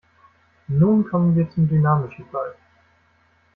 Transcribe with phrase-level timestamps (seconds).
[0.69, 2.55] Nun kommen wir zum dynamischen Fall.